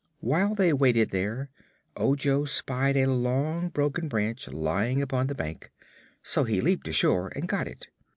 While 0.19 0.55
they 0.55 0.73
waited 0.73 1.11
here, 1.11 1.51
Ojo 1.95 2.43
spied 2.45 2.97
a 2.97 3.05
long 3.05 3.69
broken 3.69 4.07
branch 4.07 4.47
lying 4.47 4.99
upon 4.99 5.27
the 5.27 5.35
bank, 5.35 5.69
so 6.23 6.43
he 6.43 6.59
leaped 6.59 6.87
ashore 6.87 7.31
and 7.35 7.47
got 7.47 7.67
it. 7.67 7.89